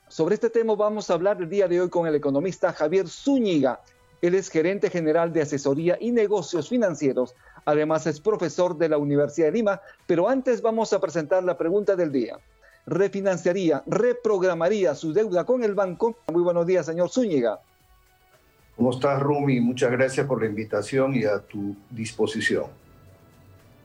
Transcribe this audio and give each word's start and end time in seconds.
Sobre 0.09 0.37
este 0.37 0.51
tema 0.51 0.75
vamos 0.75 1.11
a 1.11 1.15
hablar 1.15 1.39
el 1.41 1.49
día 1.49 1.67
de 1.67 1.81
hoy 1.81 1.89
con 1.89 2.07
el 2.07 2.15
economista 2.15 2.73
Javier 2.73 3.09
Zúñiga. 3.09 3.81
Él 4.23 4.35
es 4.35 4.49
gerente 4.49 4.91
general 4.91 5.33
de 5.33 5.43
asesoría 5.43 5.99
y 6.01 6.13
negocios 6.13 6.69
financieros. 6.69 7.35
Además 7.65 8.07
es 8.07 8.21
profesor 8.21 8.77
de 8.77 8.89
la 8.89 8.99
Universidad 8.99 9.49
de 9.49 9.53
Lima. 9.53 9.81
Pero 10.07 10.29
antes 10.29 10.63
vamos 10.63 10.93
a 10.93 11.01
presentar 11.01 11.43
la 11.43 11.59
pregunta 11.59 11.97
del 11.97 12.13
día 12.13 12.39
refinanciaría, 12.87 13.83
reprogramaría 13.87 14.95
su 14.95 15.13
deuda 15.13 15.45
con 15.45 15.65
el 15.65 15.75
banco. 15.75 16.17
Muy 16.33 16.43
buenos 16.43 16.67
días, 16.67 16.87
señor 16.87 17.11
Zúñiga. 17.11 17.61
¿Cómo 18.77 18.91
estás, 18.91 19.23
Rumi? 19.23 19.61
Muchas 19.61 19.91
gracias 19.93 20.27
por 20.27 20.41
la 20.43 20.49
invitación 20.49 21.15
y 21.15 21.25
a 21.25 21.39
tu 21.39 21.77
disposición. 21.91 22.67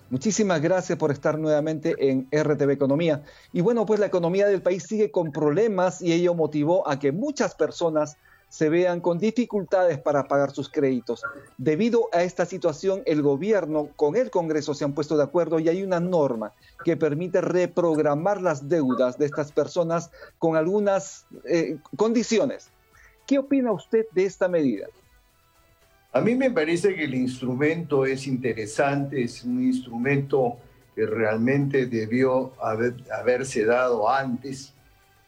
Muchísimas 0.10 0.60
gracias 0.60 0.98
por 0.98 1.12
estar 1.12 1.38
nuevamente 1.38 1.96
en 2.10 2.28
RTV 2.32 2.72
Economía. 2.72 3.22
Y 3.54 3.62
bueno, 3.62 3.86
pues 3.86 4.00
la 4.00 4.08
economía 4.08 4.48
del 4.48 4.64
país 4.64 4.84
sigue 4.84 5.12
con 5.12 5.32
problemas 5.32 6.02
y 6.02 6.12
ello 6.14 6.34
motivó 6.34 6.88
a 6.90 6.98
que 6.98 7.12
muchas 7.12 7.54
personas 7.54 8.18
se 8.50 8.68
vean 8.70 9.00
con 9.00 9.20
dificultades 9.20 10.00
para 10.00 10.28
pagar 10.28 10.52
sus 10.52 10.70
créditos. 10.70 11.24
Debido 11.58 12.10
a 12.12 12.24
esta 12.24 12.46
situación, 12.46 13.04
el 13.06 13.22
gobierno 13.22 13.90
con 13.96 14.16
el 14.16 14.32
Congreso 14.32 14.74
se 14.74 14.84
han 14.84 14.94
puesto 14.94 15.16
de 15.16 15.24
acuerdo 15.24 15.60
y 15.60 15.70
hay 15.70 15.84
una 15.84 16.00
norma 16.00 16.54
que 16.84 16.98
permite 16.98 17.42
reprogramar 17.42 18.42
las 18.42 18.68
deudas 18.68 19.18
de 19.18 19.28
estas 19.28 19.52
personas 19.52 20.12
con 20.40 20.56
algunas 20.56 21.28
eh, 21.46 21.78
condiciones. 21.96 22.70
¿Qué 23.28 23.38
opina 23.38 23.72
usted 23.72 24.08
de 24.12 24.26
esta 24.26 24.48
medida? 24.48 24.88
A 26.12 26.22
mí 26.22 26.34
me 26.34 26.50
parece 26.50 26.96
que 26.96 27.04
el 27.04 27.14
instrumento 27.14 28.04
es 28.04 28.26
interesante, 28.26 29.22
es 29.22 29.44
un 29.44 29.62
instrumento 29.62 30.58
que 30.96 31.06
realmente 31.06 31.86
debió 31.86 32.54
haberse 32.60 33.64
dado 33.64 34.10
antes. 34.10 34.74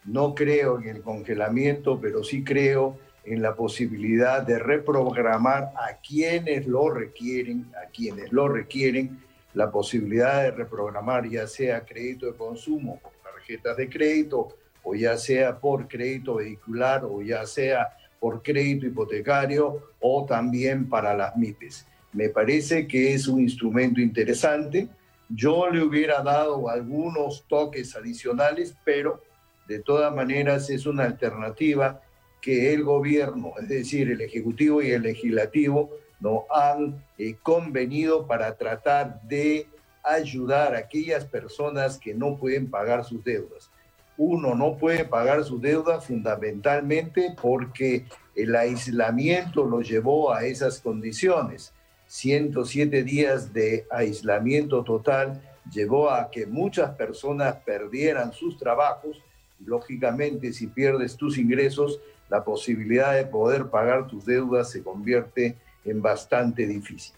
No 0.04 0.34
creo 0.34 0.80
en 0.80 0.88
el 0.88 1.02
congelamiento, 1.02 2.00
pero 2.00 2.24
sí 2.24 2.42
creo 2.42 2.98
en 3.24 3.42
la 3.42 3.54
posibilidad 3.54 4.42
de 4.42 4.58
reprogramar 4.58 5.72
a 5.76 6.00
quienes 6.06 6.66
lo 6.66 6.90
requieren, 6.90 7.70
a 7.82 7.88
quienes 7.90 8.32
lo 8.32 8.48
requieren, 8.48 9.20
la 9.54 9.70
posibilidad 9.70 10.42
de 10.42 10.50
reprogramar 10.50 11.28
ya 11.28 11.46
sea 11.46 11.84
crédito 11.84 12.26
de 12.26 12.34
consumo, 12.34 13.00
tarjetas 13.22 13.76
de 13.76 13.88
crédito, 13.88 14.56
o 14.82 14.94
ya 14.94 15.16
sea 15.16 15.58
por 15.58 15.86
crédito 15.88 16.36
vehicular, 16.36 17.04
o 17.04 17.22
ya 17.22 17.46
sea 17.46 17.88
por 18.18 18.42
crédito 18.42 18.86
hipotecario, 18.86 19.90
o 20.00 20.24
también 20.24 20.88
para 20.88 21.14
las 21.14 21.36
MIPES. 21.36 21.86
Me 22.12 22.28
parece 22.28 22.86
que 22.86 23.14
es 23.14 23.26
un 23.26 23.40
instrumento 23.40 24.00
interesante. 24.00 24.88
Yo 25.28 25.70
le 25.70 25.82
hubiera 25.82 26.22
dado 26.22 26.68
algunos 26.68 27.44
toques 27.48 27.96
adicionales, 27.96 28.76
pero 28.84 29.22
de 29.66 29.78
todas 29.78 30.14
maneras 30.14 30.68
es 30.70 30.86
una 30.86 31.04
alternativa 31.04 32.00
que 32.42 32.74
el 32.74 32.82
gobierno, 32.82 33.54
es 33.60 33.68
decir, 33.68 34.10
el 34.10 34.20
Ejecutivo 34.20 34.82
y 34.82 34.90
el 34.90 35.02
Legislativo, 35.02 35.90
no 36.20 36.44
han 36.50 37.02
eh, 37.16 37.36
convenido 37.42 38.26
para 38.26 38.56
tratar 38.56 39.22
de 39.22 39.66
ayudar 40.02 40.74
a 40.74 40.78
aquellas 40.78 41.24
personas 41.24 41.98
que 41.98 42.14
no 42.14 42.36
pueden 42.36 42.68
pagar 42.68 43.04
sus 43.04 43.24
deudas. 43.24 43.70
Uno 44.16 44.54
no 44.54 44.76
puede 44.76 45.04
pagar 45.04 45.44
sus 45.44 45.62
deudas 45.62 46.04
fundamentalmente 46.04 47.34
porque 47.40 48.04
el 48.34 48.54
aislamiento 48.54 49.64
lo 49.64 49.80
llevó 49.80 50.32
a 50.32 50.44
esas 50.44 50.80
condiciones. 50.80 51.72
107 52.06 53.04
días 53.04 53.52
de 53.52 53.86
aislamiento 53.90 54.84
total 54.84 55.40
llevó 55.72 56.10
a 56.10 56.30
que 56.30 56.46
muchas 56.46 56.90
personas 56.90 57.56
perdieran 57.64 58.32
sus 58.32 58.58
trabajos. 58.58 59.22
Lógicamente, 59.64 60.52
si 60.52 60.66
pierdes 60.66 61.16
tus 61.16 61.38
ingresos, 61.38 62.00
la 62.32 62.44
posibilidad 62.44 63.14
de 63.14 63.26
poder 63.26 63.68
pagar 63.68 64.06
tus 64.06 64.24
deudas 64.24 64.70
se 64.70 64.82
convierte 64.82 65.58
en 65.84 66.00
bastante 66.00 66.66
difícil. 66.66 67.14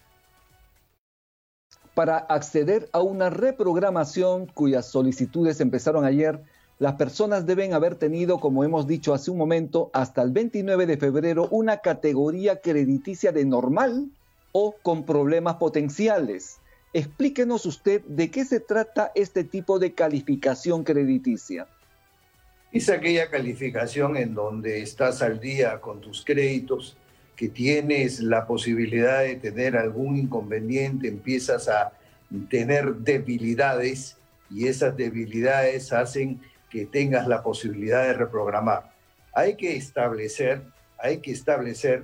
Para 1.93 2.17
acceder 2.17 2.89
a 2.91 2.99
una 2.99 3.29
reprogramación 3.29 4.45
cuyas 4.45 4.87
solicitudes 4.87 5.61
empezaron 5.61 6.03
ayer, 6.03 6.43
las 6.79 6.95
personas 6.95 7.45
deben 7.45 7.73
haber 7.73 7.95
tenido, 7.95 8.39
como 8.39 8.65
hemos 8.65 8.87
dicho 8.87 9.13
hace 9.13 9.31
un 9.31 9.37
momento, 9.37 9.89
hasta 9.93 10.21
el 10.21 10.31
29 10.31 10.85
de 10.85 10.97
febrero 10.97 11.47
una 11.49 11.77
categoría 11.77 12.59
crediticia 12.59 13.31
de 13.31 13.45
normal 13.45 14.09
o 14.51 14.75
con 14.81 15.05
problemas 15.05 15.55
potenciales. 15.55 16.57
Explíquenos 16.91 17.65
usted 17.65 18.01
de 18.03 18.29
qué 18.29 18.43
se 18.43 18.59
trata 18.59 19.13
este 19.15 19.45
tipo 19.45 19.79
de 19.79 19.93
calificación 19.93 20.83
crediticia. 20.83 21.69
Es 22.75 22.89
aquella 22.89 23.29
calificación 23.29 24.17
en 24.17 24.33
donde 24.33 24.81
estás 24.81 25.21
al 25.21 25.39
día 25.39 25.79
con 25.79 26.01
tus 26.01 26.25
créditos, 26.25 26.97
que 27.37 27.47
tienes 27.47 28.19
la 28.19 28.45
posibilidad 28.45 29.21
de 29.21 29.37
tener 29.37 29.77
algún 29.77 30.17
inconveniente, 30.17 31.07
empiezas 31.07 31.69
a 31.69 31.93
tener 32.49 32.95
debilidades 32.95 34.17
y 34.49 34.67
esas 34.67 34.97
debilidades 34.97 35.93
hacen 35.93 36.41
que 36.69 36.85
tengas 36.85 37.29
la 37.29 37.41
posibilidad 37.41 38.03
de 38.03 38.11
reprogramar. 38.11 38.91
Hay 39.31 39.55
que 39.55 39.77
establecer, 39.77 40.61
hay 40.97 41.19
que 41.19 41.31
establecer 41.31 42.03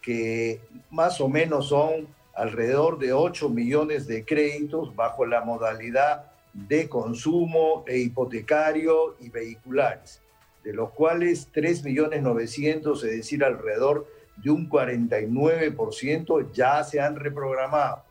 que 0.00 0.62
más 0.88 1.20
o 1.20 1.28
menos 1.28 1.68
son 1.68 2.08
alrededor 2.34 2.98
de 2.98 3.12
8 3.12 3.50
millones 3.50 4.06
de 4.06 4.24
créditos 4.24 4.96
bajo 4.96 5.26
la 5.26 5.42
modalidad 5.42 6.32
de 6.68 6.88
consumo 6.88 7.84
e 7.86 7.98
hipotecario 7.98 9.16
y 9.20 9.28
vehiculares, 9.28 10.22
de 10.64 10.72
los 10.72 10.90
cuales 10.90 11.52
3.900.000, 11.52 12.94
es 12.94 13.02
decir, 13.02 13.44
alrededor 13.44 14.06
de 14.42 14.50
un 14.50 14.68
49% 14.68 16.52
ya 16.52 16.82
se 16.82 17.00
han 17.00 17.16
reprogramado. 17.16 18.02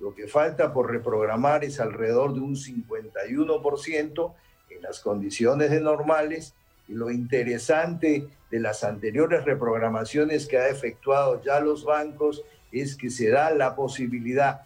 Lo 0.00 0.14
que 0.14 0.26
falta 0.26 0.72
por 0.72 0.90
reprogramar 0.90 1.64
es 1.64 1.78
alrededor 1.78 2.34
de 2.34 2.40
un 2.40 2.56
51% 2.56 4.34
en 4.70 4.82
las 4.82 4.98
condiciones 5.00 5.70
de 5.70 5.80
normales. 5.80 6.54
Y 6.88 6.94
lo 6.94 7.10
interesante 7.10 8.26
de 8.50 8.60
las 8.60 8.82
anteriores 8.82 9.44
reprogramaciones 9.44 10.48
que 10.48 10.58
ha 10.58 10.68
efectuado 10.68 11.40
ya 11.42 11.60
los 11.60 11.84
bancos 11.84 12.42
es 12.72 12.96
que 12.96 13.10
se 13.10 13.30
da 13.30 13.52
la 13.52 13.76
posibilidad 13.76 14.62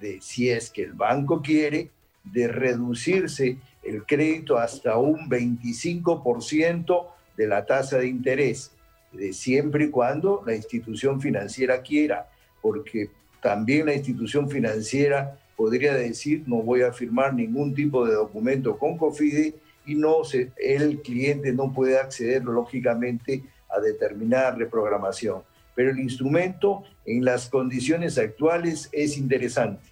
de, 0.00 0.20
si 0.20 0.50
es 0.50 0.70
que 0.70 0.82
el 0.82 0.94
banco 0.94 1.40
quiere, 1.40 1.90
de 2.24 2.48
reducirse 2.48 3.58
el 3.82 4.04
crédito 4.04 4.58
hasta 4.58 4.96
un 4.98 5.28
25% 5.28 7.06
de 7.36 7.46
la 7.46 7.64
tasa 7.64 7.98
de 7.98 8.08
interés, 8.08 8.72
de 9.12 9.32
siempre 9.32 9.86
y 9.86 9.90
cuando 9.90 10.42
la 10.46 10.54
institución 10.54 11.20
financiera 11.20 11.82
quiera, 11.82 12.28
porque 12.60 13.10
también 13.40 13.86
la 13.86 13.94
institución 13.94 14.50
financiera 14.50 15.38
podría 15.56 15.94
decir 15.94 16.44
no 16.46 16.56
voy 16.56 16.82
a 16.82 16.92
firmar 16.92 17.34
ningún 17.34 17.74
tipo 17.74 18.06
de 18.06 18.14
documento 18.14 18.78
con 18.78 18.96
COFIDE 18.96 19.54
y 19.86 19.94
no 19.94 20.22
el 20.56 21.00
cliente 21.00 21.52
no 21.52 21.72
puede 21.72 21.98
acceder 21.98 22.44
lógicamente 22.44 23.42
a 23.68 23.80
determinada 23.80 24.52
reprogramación. 24.52 25.42
Pero 25.74 25.90
el 25.90 25.98
instrumento 25.98 26.84
en 27.06 27.24
las 27.24 27.48
condiciones 27.48 28.18
actuales 28.18 28.88
es 28.92 29.16
interesante 29.16 29.90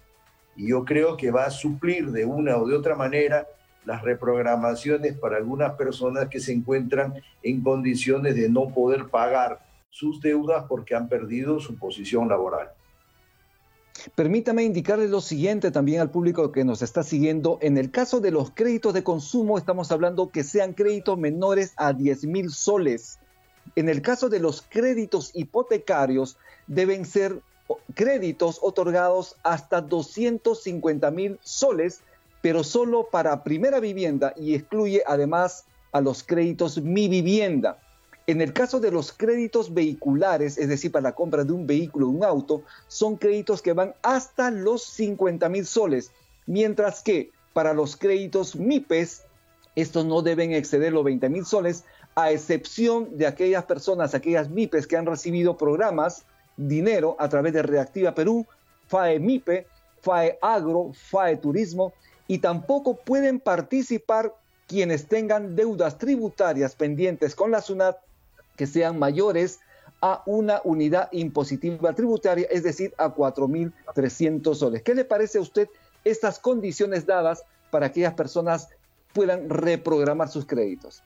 y 0.59 0.67
yo 0.67 0.83
creo 0.83 1.15
que 1.15 1.31
va 1.31 1.45
a 1.45 1.51
suplir 1.51 2.11
de 2.11 2.25
una 2.25 2.57
o 2.57 2.67
de 2.67 2.75
otra 2.75 2.93
manera 2.93 3.47
las 3.85 4.01
reprogramaciones 4.01 5.17
para 5.17 5.37
algunas 5.37 5.75
personas 5.75 6.27
que 6.27 6.41
se 6.41 6.51
encuentran 6.51 7.13
en 7.41 7.63
condiciones 7.63 8.35
de 8.35 8.49
no 8.49 8.67
poder 8.67 9.07
pagar 9.07 9.65
sus 9.89 10.19
deudas 10.19 10.65
porque 10.67 10.95
han 10.95 11.07
perdido 11.07 11.61
su 11.61 11.77
posición 11.77 12.27
laboral. 12.27 12.71
Permítame 14.15 14.63
indicarle 14.63 15.07
lo 15.07 15.21
siguiente 15.21 15.71
también 15.71 16.01
al 16.01 16.11
público 16.11 16.51
que 16.51 16.65
nos 16.65 16.81
está 16.81 17.03
siguiendo. 17.03 17.57
En 17.61 17.77
el 17.77 17.89
caso 17.89 18.19
de 18.19 18.31
los 18.31 18.51
créditos 18.51 18.93
de 18.93 19.03
consumo, 19.03 19.57
estamos 19.57 19.93
hablando 19.93 20.29
que 20.29 20.43
sean 20.43 20.73
créditos 20.73 21.17
menores 21.17 21.71
a 21.77 21.93
10 21.93 22.25
mil 22.25 22.49
soles. 22.49 23.19
En 23.77 23.87
el 23.87 24.01
caso 24.01 24.27
de 24.27 24.41
los 24.41 24.61
créditos 24.61 25.31
hipotecarios, 25.33 26.37
deben 26.67 27.05
ser 27.05 27.41
créditos 27.93 28.59
otorgados 28.61 29.35
hasta 29.43 29.81
250 29.81 31.11
mil 31.11 31.39
soles, 31.41 32.01
pero 32.41 32.63
solo 32.63 33.09
para 33.11 33.43
primera 33.43 33.79
vivienda 33.79 34.33
y 34.35 34.55
excluye 34.55 35.03
además 35.05 35.65
a 35.91 36.01
los 36.01 36.23
créditos 36.23 36.81
mi 36.81 37.07
vivienda. 37.07 37.79
En 38.27 38.41
el 38.41 38.53
caso 38.53 38.79
de 38.79 38.91
los 38.91 39.11
créditos 39.11 39.73
vehiculares, 39.73 40.57
es 40.59 40.69
decir, 40.69 40.91
para 40.91 41.01
la 41.01 41.15
compra 41.15 41.43
de 41.43 41.51
un 41.51 41.65
vehículo, 41.65 42.07
un 42.07 42.23
auto, 42.23 42.61
son 42.87 43.17
créditos 43.17 43.61
que 43.61 43.73
van 43.73 43.95
hasta 44.03 44.51
los 44.51 44.83
50 44.83 45.49
mil 45.49 45.65
soles, 45.65 46.11
mientras 46.45 47.01
que 47.01 47.31
para 47.53 47.73
los 47.73 47.97
créditos 47.97 48.55
MIPES, 48.55 49.23
estos 49.75 50.05
no 50.05 50.21
deben 50.21 50.53
exceder 50.53 50.93
los 50.93 51.03
20 51.03 51.27
mil 51.29 51.45
soles, 51.45 51.85
a 52.15 52.31
excepción 52.31 53.17
de 53.17 53.25
aquellas 53.25 53.65
personas, 53.65 54.13
aquellas 54.13 54.49
MIPES 54.49 54.85
que 54.85 54.97
han 54.97 55.05
recibido 55.05 55.57
programas, 55.57 56.25
dinero 56.67 57.15
a 57.19 57.29
través 57.29 57.53
de 57.53 57.61
Reactiva 57.61 58.13
Perú, 58.13 58.45
FAE 58.87 59.19
MIPE, 59.19 59.67
FAE 60.01 60.37
Agro, 60.41 60.91
FAE 60.93 61.37
Turismo, 61.37 61.93
y 62.27 62.39
tampoco 62.39 62.97
pueden 62.97 63.39
participar 63.39 64.33
quienes 64.67 65.07
tengan 65.07 65.55
deudas 65.55 65.97
tributarias 65.97 66.75
pendientes 66.75 67.33
con 67.33 67.49
la 67.51 67.61
SUNAT 67.61 67.97
que 68.55 68.67
sean 68.67 68.99
mayores 68.99 69.59
a 70.01 70.21
una 70.25 70.61
unidad 70.63 71.09
impositiva 71.11 71.93
tributaria, 71.93 72.47
es 72.51 72.63
decir, 72.63 72.93
a 72.97 73.13
4.300 73.13 74.53
soles. 74.53 74.83
¿Qué 74.83 74.93
le 74.93 75.05
parece 75.05 75.39
a 75.39 75.41
usted 75.41 75.67
estas 76.03 76.39
condiciones 76.39 77.05
dadas 77.05 77.43
para 77.71 77.87
que 77.87 77.91
aquellas 77.91 78.13
personas 78.13 78.69
puedan 79.13 79.49
reprogramar 79.49 80.29
sus 80.29 80.45
créditos? 80.45 81.03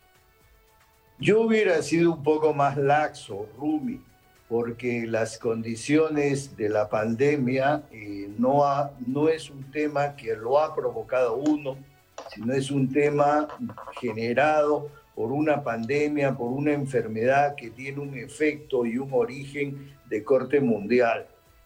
Yo 1.20 1.42
hubiera 1.42 1.82
sido 1.82 2.12
un 2.12 2.24
poco 2.24 2.54
más 2.54 2.76
laxo, 2.76 3.48
Rumi, 3.58 4.02
porque 4.54 5.08
las 5.08 5.40
condiciones 5.40 6.56
de 6.56 6.70
la 6.70 6.88
pandemia 6.88 7.82
eh, 7.92 8.30
no, 8.38 8.62
no 9.08 9.28
es 9.28 9.50
un 9.50 9.72
tema 9.72 10.16
que 10.16 10.36
lo 10.36 10.60
ha 10.60 10.76
provocado 10.76 11.38
uno, 11.38 11.76
sino 12.32 12.54
es 12.54 12.70
un 12.70 12.94
tema 12.94 13.48
generado 14.00 14.92
por 15.16 15.32
una 15.32 15.64
pandemia, 15.64 16.38
por 16.38 16.52
una 16.52 16.72
enfermedad 16.72 17.56
que 17.56 17.72
tiene 17.72 18.00
un 18.00 18.16
efecto 18.16 18.86
y 18.86 19.00
un 19.00 19.10
origen 19.12 19.92
de 20.08 20.24
corte 20.24 20.62
mundial. 20.62 21.26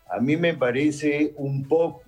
A 0.10 0.22
mí 0.22 0.38
me 0.38 0.54
parece 0.54 1.34
un 1.36 1.68
poco 1.68 2.04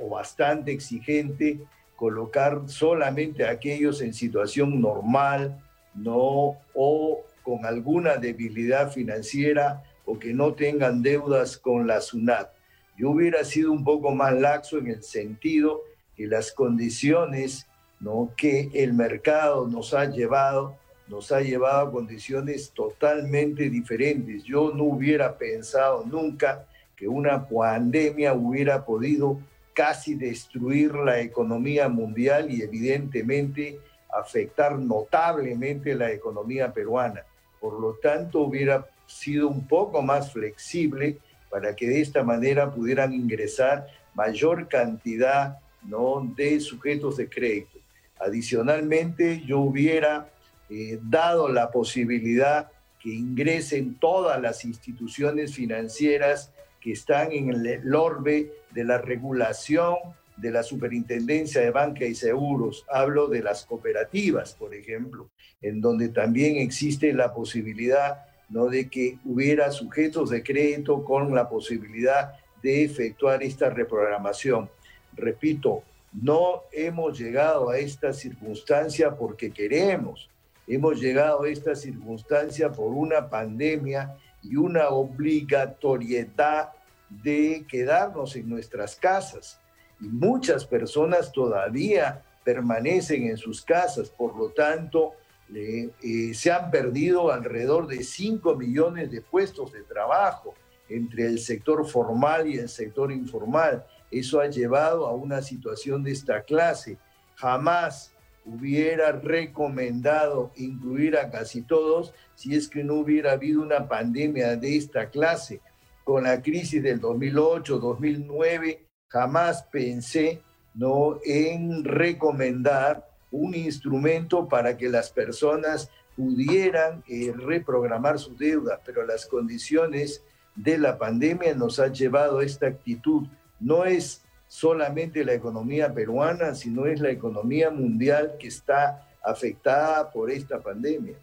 o 0.00 0.08
bastante 0.10 0.72
exigente 0.72 1.60
colocar 1.94 2.62
solamente 2.66 3.46
a 3.46 3.52
aquellos 3.52 4.02
en 4.02 4.12
situación 4.12 4.80
normal, 4.80 5.62
no 5.94 6.56
o 6.74 7.20
con 7.44 7.64
alguna 7.64 8.16
debilidad 8.16 8.90
financiera 8.90 9.84
o 10.08 10.18
que 10.18 10.32
no 10.32 10.54
tengan 10.54 11.02
deudas 11.02 11.58
con 11.58 11.86
la 11.86 12.00
SUNAT. 12.00 12.50
Yo 12.96 13.10
hubiera 13.10 13.44
sido 13.44 13.70
un 13.70 13.84
poco 13.84 14.10
más 14.10 14.32
laxo 14.32 14.78
en 14.78 14.86
el 14.86 15.02
sentido 15.02 15.82
que 16.16 16.26
las 16.26 16.50
condiciones 16.52 17.66
¿no? 18.00 18.32
que 18.34 18.70
el 18.72 18.94
mercado 18.94 19.68
nos 19.68 19.92
ha 19.92 20.06
llevado, 20.06 20.76
nos 21.08 21.30
ha 21.30 21.42
llevado 21.42 21.88
a 21.88 21.92
condiciones 21.92 22.70
totalmente 22.70 23.68
diferentes. 23.68 24.44
Yo 24.44 24.72
no 24.74 24.84
hubiera 24.84 25.36
pensado 25.36 26.04
nunca 26.06 26.66
que 26.96 27.06
una 27.06 27.46
pandemia 27.46 28.32
hubiera 28.32 28.86
podido 28.86 29.38
casi 29.74 30.14
destruir 30.14 30.94
la 30.94 31.20
economía 31.20 31.88
mundial 31.90 32.50
y 32.50 32.62
evidentemente 32.62 33.78
afectar 34.10 34.78
notablemente 34.78 35.94
la 35.94 36.10
economía 36.10 36.72
peruana. 36.72 37.24
Por 37.60 37.78
lo 37.78 37.92
tanto, 37.94 38.40
hubiera 38.40 38.86
sido 39.08 39.48
un 39.48 39.66
poco 39.66 40.02
más 40.02 40.32
flexible 40.32 41.18
para 41.50 41.74
que 41.74 41.88
de 41.88 42.00
esta 42.00 42.22
manera 42.22 42.72
pudieran 42.72 43.12
ingresar 43.12 43.86
mayor 44.14 44.68
cantidad 44.68 45.58
¿no? 45.82 46.32
de 46.36 46.60
sujetos 46.60 47.16
de 47.16 47.28
crédito. 47.28 47.78
Adicionalmente, 48.20 49.42
yo 49.46 49.60
hubiera 49.60 50.30
eh, 50.68 50.98
dado 51.02 51.48
la 51.48 51.70
posibilidad 51.70 52.70
que 53.00 53.10
ingresen 53.10 53.94
todas 53.94 54.40
las 54.40 54.64
instituciones 54.64 55.54
financieras 55.54 56.52
que 56.80 56.92
están 56.92 57.32
en 57.32 57.50
el 57.50 57.94
orbe 57.94 58.52
de 58.72 58.84
la 58.84 58.98
regulación 58.98 59.96
de 60.36 60.50
la 60.50 60.62
Superintendencia 60.62 61.60
de 61.60 61.70
Banca 61.70 62.04
y 62.04 62.14
Seguros. 62.14 62.84
Hablo 62.90 63.28
de 63.28 63.42
las 63.42 63.64
cooperativas, 63.64 64.54
por 64.54 64.74
ejemplo, 64.74 65.30
en 65.60 65.80
donde 65.80 66.08
también 66.08 66.56
existe 66.56 67.12
la 67.12 67.32
posibilidad 67.32 68.24
¿no? 68.48 68.66
de 68.66 68.88
que 68.88 69.18
hubiera 69.24 69.70
sujetos 69.70 70.30
de 70.30 70.42
crédito 70.42 71.04
con 71.04 71.34
la 71.34 71.48
posibilidad 71.48 72.34
de 72.62 72.84
efectuar 72.84 73.42
esta 73.42 73.70
reprogramación. 73.70 74.70
Repito, 75.14 75.82
no 76.12 76.62
hemos 76.72 77.18
llegado 77.18 77.70
a 77.70 77.78
esta 77.78 78.12
circunstancia 78.12 79.16
porque 79.16 79.50
queremos, 79.50 80.30
hemos 80.66 81.00
llegado 81.00 81.42
a 81.42 81.48
esta 81.48 81.74
circunstancia 81.74 82.72
por 82.72 82.92
una 82.92 83.28
pandemia 83.28 84.16
y 84.42 84.56
una 84.56 84.88
obligatoriedad 84.88 86.70
de 87.08 87.64
quedarnos 87.68 88.36
en 88.36 88.48
nuestras 88.48 88.96
casas. 88.96 89.60
Y 90.00 90.08
muchas 90.08 90.64
personas 90.64 91.32
todavía 91.32 92.22
permanecen 92.44 93.26
en 93.26 93.36
sus 93.36 93.62
casas, 93.62 94.08
por 94.10 94.36
lo 94.36 94.50
tanto, 94.50 95.12
eh, 95.54 96.34
se 96.34 96.52
han 96.52 96.70
perdido 96.70 97.32
alrededor 97.32 97.86
de 97.86 98.02
5 98.02 98.54
millones 98.56 99.10
de 99.10 99.22
puestos 99.22 99.72
de 99.72 99.82
trabajo 99.82 100.54
entre 100.88 101.26
el 101.26 101.38
sector 101.38 101.86
formal 101.86 102.46
y 102.46 102.58
el 102.58 102.68
sector 102.68 103.12
informal. 103.12 103.84
Eso 104.10 104.40
ha 104.40 104.48
llevado 104.48 105.06
a 105.06 105.14
una 105.14 105.42
situación 105.42 106.02
de 106.02 106.12
esta 106.12 106.42
clase. 106.42 106.98
Jamás 107.36 108.14
hubiera 108.44 109.12
recomendado 109.12 110.52
incluir 110.56 111.16
a 111.16 111.30
casi 111.30 111.62
todos 111.62 112.14
si 112.34 112.54
es 112.54 112.68
que 112.68 112.82
no 112.82 112.94
hubiera 112.94 113.32
habido 113.32 113.62
una 113.62 113.88
pandemia 113.88 114.56
de 114.56 114.76
esta 114.76 115.10
clase. 115.10 115.60
Con 116.04 116.24
la 116.24 116.40
crisis 116.40 116.82
del 116.82 117.00
2008-2009, 117.00 118.80
jamás 119.08 119.64
pensé 119.64 120.42
¿no? 120.74 121.18
en 121.24 121.84
recomendar 121.84 123.07
un 123.30 123.54
instrumento 123.54 124.48
para 124.48 124.76
que 124.76 124.88
las 124.88 125.10
personas 125.10 125.90
pudieran 126.16 127.04
eh, 127.06 127.32
reprogramar 127.36 128.18
sus 128.18 128.36
deudas, 128.38 128.80
pero 128.84 129.06
las 129.06 129.26
condiciones 129.26 130.22
de 130.56 130.78
la 130.78 130.98
pandemia 130.98 131.54
nos 131.54 131.78
han 131.78 131.94
llevado 131.94 132.38
a 132.38 132.44
esta 132.44 132.66
actitud 132.66 133.26
no 133.60 133.84
es 133.84 134.22
solamente 134.48 135.24
la 135.24 135.34
economía 135.34 135.92
peruana, 135.92 136.54
sino 136.54 136.86
es 136.86 137.00
la 137.00 137.10
economía 137.10 137.70
mundial 137.70 138.34
que 138.38 138.48
está 138.48 139.06
afectada 139.22 140.10
por 140.10 140.30
esta 140.30 140.58
pandemia. 140.58 141.14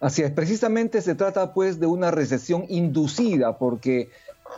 Así 0.00 0.22
es, 0.22 0.30
precisamente 0.30 1.00
se 1.00 1.14
trata 1.14 1.52
pues 1.54 1.80
de 1.80 1.86
una 1.86 2.10
recesión 2.10 2.64
inducida 2.68 3.56
porque 3.56 4.10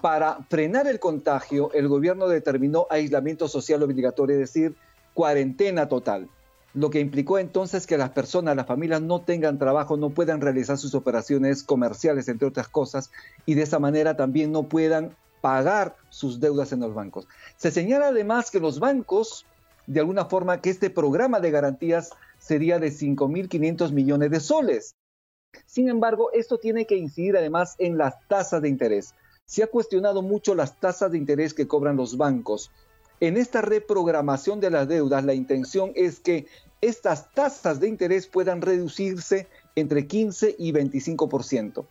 para 0.03 0.39
frenar 0.49 0.87
el 0.87 0.99
contagio 0.99 1.73
el 1.73 1.89
gobierno 1.89 2.29
determinó 2.29 2.87
aislamiento 2.91 3.49
social 3.49 3.83
obligatorio, 3.83 4.35
es 4.35 4.41
decir, 4.41 4.77
cuarentena 5.19 5.89
total, 5.89 6.29
lo 6.75 6.91
que 6.91 7.01
implicó 7.01 7.41
entonces 7.41 7.89
que 7.89 7.99
las 7.99 8.11
personas, 8.11 8.55
las 8.55 8.69
familias 8.69 9.03
no 9.03 9.21
tengan 9.23 9.59
trabajo, 9.59 9.97
no 9.97 10.11
puedan 10.11 10.41
realizar 10.41 10.79
sus 10.79 10.95
operaciones 10.95 11.65
comerciales, 11.65 12.29
entre 12.29 12.47
otras 12.47 12.69
cosas, 12.69 13.11
y 13.45 13.55
de 13.55 13.63
esa 13.63 13.81
manera 13.81 14.17
también 14.17 14.53
no 14.53 14.69
puedan 14.69 15.17
pagar 15.41 15.97
sus 16.09 16.39
deudas 16.39 16.71
en 16.71 16.79
los 16.79 16.95
bancos. 16.95 17.27
Se 17.57 17.73
señala 17.73 18.11
además 18.11 18.53
que 18.53 18.61
los 18.61 18.79
bancos, 18.79 19.45
de 19.89 19.99
alguna 19.99 20.27
forma, 20.27 20.61
que 20.61 20.71
este 20.71 20.89
programa 20.89 21.41
de 21.41 21.51
garantías 21.51 22.11
sería 22.39 22.79
de 22.79 22.93
5.500 22.93 23.91
millones 23.91 24.31
de 24.31 24.39
soles. 24.39 24.95
Sin 25.67 25.89
embargo, 25.89 26.31
esto 26.33 26.59
tiene 26.59 26.87
que 26.87 26.97
incidir 26.97 27.37
además 27.37 27.75
en 27.79 27.99
las 27.99 28.15
tasas 28.29 28.63
de 28.63 28.69
interés. 28.69 29.17
Se 29.47 29.65
ha 29.65 29.67
cuestionado 29.67 30.23
mucho 30.23 30.55
las 30.55 30.79
tasas 30.79 31.11
de 31.11 31.19
interés 31.19 31.55
que 31.55 31.67
cobran 31.67 31.97
los 31.97 32.17
bancos. 32.17 32.71
En 33.21 33.37
esta 33.37 33.63
reprogramación 33.63 34.61
de 34.61 34.71
las 34.71 34.87
deudas, 34.87 35.25
la 35.25 35.35
intención 35.35 35.93
es 35.97 36.21
que 36.21 36.47
estas 36.81 37.33
tasas 37.33 37.81
de 37.81 37.89
interés 37.89 38.29
puedan 38.29 38.61
reducirse 38.61 39.49
entre 39.75 40.07
15 40.07 40.55
y 40.59 40.73
25%. 40.73 41.85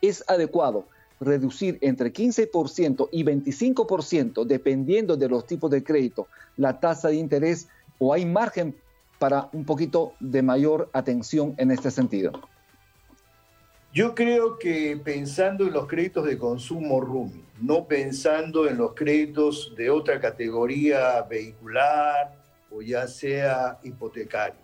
Es 0.00 0.24
adecuado 0.26 0.86
reducir 1.20 1.78
entre 1.82 2.12
15% 2.12 3.08
y 3.12 3.24
25%, 3.24 4.44
dependiendo 4.44 5.16
de 5.16 5.28
los 5.28 5.46
tipos 5.46 5.70
de 5.70 5.84
crédito, 5.84 6.28
la 6.56 6.80
tasa 6.80 7.08
de 7.08 7.16
interés 7.16 7.68
o 7.98 8.12
hay 8.12 8.24
margen 8.24 8.74
para 9.18 9.48
un 9.52 9.64
poquito 9.64 10.14
de 10.20 10.42
mayor 10.42 10.88
atención 10.92 11.54
en 11.58 11.70
este 11.70 11.90
sentido. 11.90 12.32
Yo 13.94 14.12
creo 14.12 14.58
que 14.58 15.00
pensando 15.04 15.68
en 15.68 15.72
los 15.72 15.86
créditos 15.86 16.26
de 16.26 16.36
consumo 16.36 17.00
RUMI, 17.00 17.44
no 17.60 17.86
pensando 17.86 18.66
en 18.68 18.76
los 18.76 18.92
créditos 18.92 19.72
de 19.76 19.88
otra 19.88 20.18
categoría 20.18 21.22
vehicular 21.22 22.34
o 22.72 22.82
ya 22.82 23.06
sea 23.06 23.78
hipotecario 23.84 24.58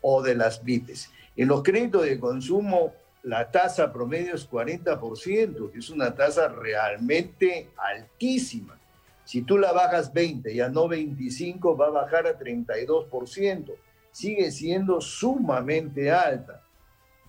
o 0.00 0.22
de 0.22 0.36
las 0.36 0.62
BIPES. 0.62 1.10
En 1.34 1.48
los 1.48 1.64
créditos 1.64 2.04
de 2.04 2.20
consumo 2.20 2.92
la 3.24 3.50
tasa 3.50 3.92
promedio 3.92 4.36
es 4.36 4.48
40%, 4.48 5.72
que 5.72 5.78
es 5.80 5.90
una 5.90 6.14
tasa 6.14 6.46
realmente 6.46 7.70
altísima. 7.76 8.78
Si 9.24 9.42
tú 9.42 9.58
la 9.58 9.72
bajas 9.72 10.12
20 10.12 10.52
y 10.52 10.60
a 10.60 10.68
no 10.68 10.86
25, 10.86 11.76
va 11.76 11.88
a 11.88 11.90
bajar 11.90 12.28
a 12.28 12.38
32%. 12.38 13.74
Sigue 14.12 14.52
siendo 14.52 15.00
sumamente 15.00 16.12
alta. 16.12 16.62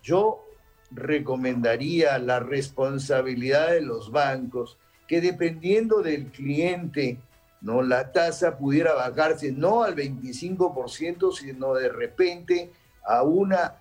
Yo 0.04 0.53
recomendaría 0.94 2.18
la 2.20 2.40
responsabilidad 2.40 3.72
de 3.72 3.82
los 3.82 4.12
bancos, 4.12 4.78
que 5.08 5.22
dependiendo 5.22 6.02
del 6.02 6.28
cliente, 6.28 7.18
no 7.62 7.82
la 7.82 8.12
tasa 8.12 8.58
pudiera 8.58 8.94
bajarse 8.94 9.52
no 9.52 9.84
al 9.84 9.96
25%, 9.96 11.34
sino 11.34 11.74
de 11.74 11.90
repente 11.90 12.72
a 13.06 13.24
una 13.24 13.76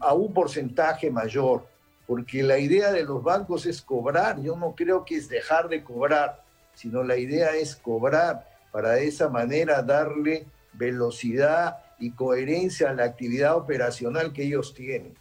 a 0.00 0.14
un 0.14 0.32
porcentaje 0.32 1.10
mayor, 1.10 1.66
porque 2.06 2.42
la 2.42 2.58
idea 2.58 2.92
de 2.92 3.04
los 3.04 3.22
bancos 3.22 3.66
es 3.66 3.82
cobrar, 3.82 4.40
yo 4.40 4.56
no 4.56 4.74
creo 4.74 5.04
que 5.04 5.16
es 5.16 5.28
dejar 5.28 5.68
de 5.68 5.84
cobrar, 5.84 6.42
sino 6.74 7.02
la 7.02 7.16
idea 7.16 7.50
es 7.50 7.76
cobrar 7.76 8.48
para 8.72 8.92
de 8.92 9.06
esa 9.06 9.28
manera 9.28 9.82
darle 9.82 10.46
velocidad 10.72 11.78
y 11.98 12.10
coherencia 12.10 12.90
a 12.90 12.94
la 12.94 13.04
actividad 13.04 13.56
operacional 13.56 14.32
que 14.32 14.42
ellos 14.42 14.74
tienen. 14.74 15.14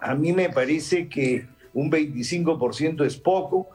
A 0.00 0.14
mí 0.14 0.32
me 0.32 0.48
parece 0.48 1.08
que 1.08 1.46
un 1.74 1.90
25% 1.90 3.04
es 3.04 3.16
poco, 3.16 3.68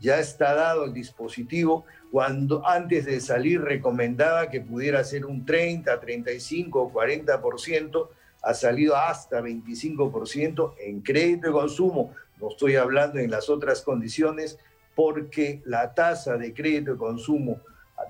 ya 0.00 0.18
está 0.18 0.54
dado 0.54 0.84
el 0.84 0.92
dispositivo, 0.92 1.84
cuando 2.10 2.66
antes 2.66 3.04
de 3.04 3.20
salir 3.20 3.60
recomendaba 3.60 4.48
que 4.48 4.60
pudiera 4.60 5.02
ser 5.04 5.26
un 5.26 5.44
30, 5.44 5.98
35 6.00 6.82
o 6.82 6.92
40%, 6.92 8.08
ha 8.42 8.54
salido 8.54 8.96
hasta 8.96 9.40
25% 9.40 10.74
en 10.78 11.00
crédito 11.00 11.48
de 11.48 11.52
consumo, 11.52 12.14
no 12.40 12.50
estoy 12.50 12.76
hablando 12.76 13.18
en 13.18 13.30
las 13.30 13.48
otras 13.48 13.82
condiciones, 13.82 14.58
porque 14.94 15.60
la 15.64 15.94
tasa 15.94 16.36
de 16.36 16.54
crédito 16.54 16.92
de 16.92 16.98
consumo 16.98 17.60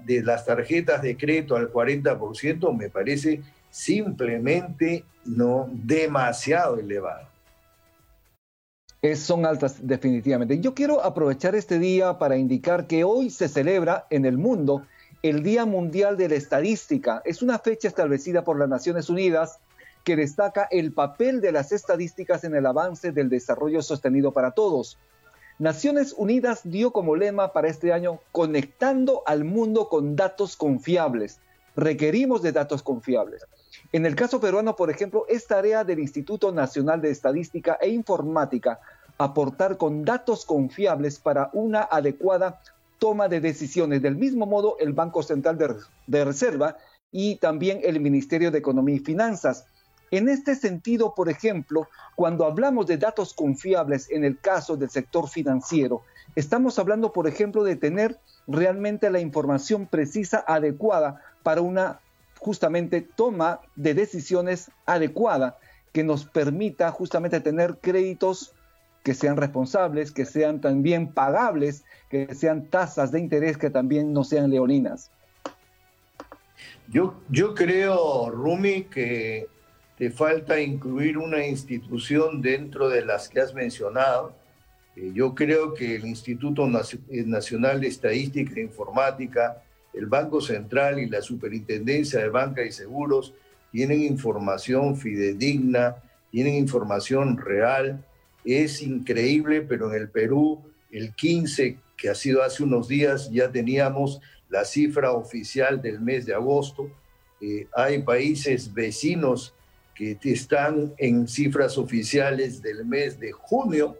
de 0.04 0.22
las 0.22 0.44
tarjetas 0.44 1.02
de 1.02 1.16
crédito 1.16 1.56
al 1.56 1.72
40% 1.72 2.76
me 2.76 2.90
parece 2.90 3.42
simplemente 3.70 5.04
no 5.24 5.68
demasiado 5.72 6.78
son 9.14 9.46
altas 9.46 9.86
definitivamente. 9.86 10.58
Yo 10.58 10.74
quiero 10.74 11.04
aprovechar 11.04 11.54
este 11.54 11.78
día 11.78 12.18
para 12.18 12.36
indicar 12.36 12.86
que 12.86 13.04
hoy 13.04 13.30
se 13.30 13.48
celebra 13.48 14.06
en 14.10 14.24
el 14.24 14.38
mundo 14.38 14.86
el 15.22 15.42
Día 15.42 15.64
Mundial 15.64 16.16
de 16.16 16.28
la 16.28 16.34
Estadística. 16.34 17.22
Es 17.24 17.42
una 17.42 17.58
fecha 17.58 17.88
establecida 17.88 18.42
por 18.42 18.58
las 18.58 18.68
Naciones 18.68 19.08
Unidas 19.10 19.58
que 20.02 20.16
destaca 20.16 20.68
el 20.70 20.92
papel 20.92 21.40
de 21.40 21.52
las 21.52 21.72
estadísticas 21.72 22.44
en 22.44 22.54
el 22.54 22.64
avance 22.64 23.12
del 23.12 23.28
desarrollo 23.28 23.82
sostenido 23.82 24.32
para 24.32 24.52
todos. 24.52 24.98
Naciones 25.58 26.14
Unidas 26.16 26.60
dio 26.64 26.92
como 26.92 27.16
lema 27.16 27.52
para 27.52 27.68
este 27.68 27.92
año 27.92 28.20
conectando 28.30 29.22
al 29.26 29.44
mundo 29.44 29.88
con 29.88 30.14
datos 30.14 30.56
confiables. 30.56 31.40
Requerimos 31.74 32.42
de 32.42 32.52
datos 32.52 32.82
confiables. 32.82 33.46
En 33.92 34.04
el 34.04 34.14
caso 34.14 34.40
peruano, 34.40 34.74
por 34.76 34.90
ejemplo, 34.90 35.26
es 35.28 35.46
tarea 35.46 35.84
del 35.84 36.00
Instituto 36.00 36.52
Nacional 36.52 37.00
de 37.00 37.10
Estadística 37.10 37.78
e 37.80 37.88
Informática 37.88 38.80
aportar 39.18 39.76
con 39.76 40.04
datos 40.04 40.44
confiables 40.44 41.18
para 41.18 41.50
una 41.52 41.82
adecuada 41.82 42.60
toma 42.98 43.28
de 43.28 43.40
decisiones. 43.40 44.02
Del 44.02 44.16
mismo 44.16 44.46
modo, 44.46 44.76
el 44.78 44.92
Banco 44.92 45.22
Central 45.22 45.58
de, 46.06 46.24
Reserva 46.24 46.76
y 47.12 47.36
también 47.36 47.80
el 47.82 48.00
Ministerio 48.00 48.50
de 48.50 48.58
Economía 48.58 48.96
y 48.96 49.00
Finanzas. 49.00 49.66
En 50.10 50.28
este 50.28 50.54
sentido, 50.54 51.14
por 51.14 51.28
ejemplo, 51.28 51.88
cuando 52.14 52.44
hablamos 52.44 52.86
de 52.86 52.96
datos 52.96 53.34
confiables 53.34 54.10
en 54.10 54.24
el 54.24 54.38
caso 54.38 54.76
del 54.76 54.90
sector 54.90 55.28
financiero, 55.28 56.02
estamos 56.36 56.78
hablando, 56.78 57.12
por 57.12 57.26
ejemplo, 57.26 57.64
de 57.64 57.76
tener 57.76 58.18
realmente 58.46 59.10
la 59.10 59.20
información 59.20 59.86
precisa, 59.86 60.44
adecuada 60.46 61.22
para 61.42 61.60
una 61.60 62.00
justamente 62.38 63.00
toma 63.00 63.60
de 63.74 63.94
decisiones 63.94 64.70
adecuada 64.84 65.58
que 65.92 66.04
nos 66.04 66.26
permita 66.26 66.90
justamente 66.90 67.40
tener 67.40 67.78
créditos 67.80 68.52
que 69.02 69.14
sean 69.14 69.36
responsables, 69.36 70.10
que 70.10 70.24
sean 70.24 70.60
también 70.60 71.12
pagables, 71.12 71.84
que 72.10 72.34
sean 72.34 72.66
tasas 72.66 73.12
de 73.12 73.20
interés 73.20 73.56
que 73.56 73.70
también 73.70 74.12
no 74.12 74.24
sean 74.24 74.50
leoninas. 74.50 75.10
Yo, 76.88 77.14
yo 77.28 77.54
creo, 77.54 78.30
Rumi, 78.30 78.82
que 78.84 79.48
te 79.96 80.10
falta 80.10 80.60
incluir 80.60 81.18
una 81.18 81.46
institución 81.46 82.42
dentro 82.42 82.88
de 82.88 83.04
las 83.04 83.28
que 83.28 83.40
has 83.40 83.54
mencionado. 83.54 84.34
Eh, 84.94 85.12
yo 85.14 85.34
creo 85.34 85.72
que 85.72 85.96
el 85.96 86.06
Instituto 86.06 86.68
Nacional 86.68 87.80
de 87.80 87.86
Estadística 87.86 88.54
e 88.56 88.62
Informática, 88.62 89.62
el 89.96 90.06
Banco 90.06 90.40
Central 90.40 90.98
y 90.98 91.06
la 91.06 91.22
Superintendencia 91.22 92.20
de 92.20 92.28
Banca 92.28 92.62
y 92.62 92.70
Seguros 92.70 93.32
tienen 93.72 94.02
información 94.02 94.96
fidedigna, 94.96 95.96
tienen 96.30 96.54
información 96.54 97.38
real. 97.38 98.04
Es 98.44 98.82
increíble, 98.82 99.62
pero 99.62 99.90
en 99.90 100.00
el 100.00 100.08
Perú, 100.08 100.62
el 100.90 101.14
15, 101.14 101.78
que 101.96 102.10
ha 102.10 102.14
sido 102.14 102.42
hace 102.42 102.62
unos 102.62 102.88
días, 102.88 103.30
ya 103.30 103.50
teníamos 103.50 104.20
la 104.48 104.64
cifra 104.64 105.12
oficial 105.12 105.80
del 105.80 106.00
mes 106.00 106.26
de 106.26 106.34
agosto. 106.34 106.90
Eh, 107.40 107.66
hay 107.74 108.02
países 108.02 108.72
vecinos 108.72 109.54
que 109.94 110.18
están 110.24 110.92
en 110.98 111.26
cifras 111.26 111.78
oficiales 111.78 112.60
del 112.60 112.84
mes 112.84 113.18
de 113.18 113.32
junio 113.32 113.96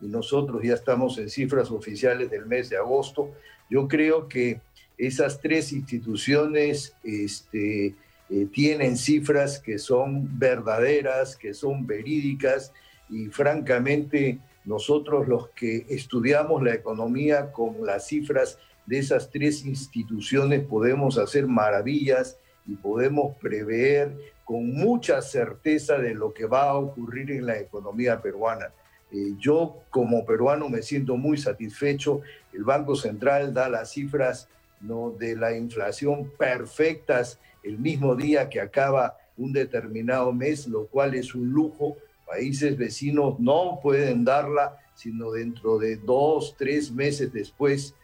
y 0.00 0.06
nosotros 0.06 0.62
ya 0.62 0.74
estamos 0.74 1.18
en 1.18 1.28
cifras 1.28 1.70
oficiales 1.70 2.30
del 2.30 2.46
mes 2.46 2.70
de 2.70 2.76
agosto. 2.76 3.32
Yo 3.68 3.88
creo 3.88 4.28
que 4.28 4.60
esas 4.98 5.40
tres 5.40 5.72
instituciones 5.72 6.94
este, 7.02 7.94
eh, 8.30 8.46
tienen 8.52 8.96
cifras 8.96 9.58
que 9.58 9.78
son 9.78 10.38
verdaderas, 10.38 11.36
que 11.36 11.54
son 11.54 11.86
verídicas 11.86 12.72
y 13.10 13.26
francamente 13.26 14.38
nosotros 14.64 15.26
los 15.26 15.48
que 15.50 15.86
estudiamos 15.88 16.62
la 16.62 16.74
economía 16.74 17.52
con 17.52 17.84
las 17.84 18.06
cifras 18.06 18.58
de 18.86 18.98
esas 18.98 19.30
tres 19.30 19.64
instituciones 19.64 20.64
podemos 20.64 21.18
hacer 21.18 21.46
maravillas 21.46 22.38
y 22.66 22.76
podemos 22.76 23.36
prever 23.36 24.16
con 24.44 24.72
mucha 24.72 25.20
certeza 25.22 25.98
de 25.98 26.14
lo 26.14 26.32
que 26.32 26.46
va 26.46 26.70
a 26.70 26.74
ocurrir 26.74 27.30
en 27.32 27.46
la 27.46 27.58
economía 27.58 28.20
peruana. 28.20 28.72
Eh, 29.10 29.34
yo 29.38 29.80
como 29.90 30.24
peruano 30.24 30.68
me 30.68 30.82
siento 30.82 31.16
muy 31.16 31.36
satisfecho. 31.36 32.22
El 32.52 32.64
Banco 32.64 32.96
Central 32.96 33.52
da 33.52 33.68
las 33.68 33.92
cifras 33.92 34.48
¿no? 34.82 35.10
de 35.10 35.36
la 35.36 35.56
inflación 35.56 36.30
perfectas 36.36 37.38
el 37.62 37.78
mismo 37.78 38.14
día 38.14 38.48
que 38.48 38.60
acaba 38.60 39.16
un 39.36 39.52
determinado 39.52 40.32
mes, 40.32 40.66
lo 40.66 40.86
cual 40.86 41.14
es 41.14 41.34
un 41.34 41.50
lujo. 41.50 41.96
Países 42.26 42.76
vecinos 42.76 43.38
no 43.40 43.78
pueden 43.82 44.24
darla 44.24 44.78
sino 44.94 45.32
dentro 45.32 45.78
de 45.78 45.96
dos, 45.96 46.54
tres 46.56 46.92
meses 46.92 47.32
después, 47.32 47.94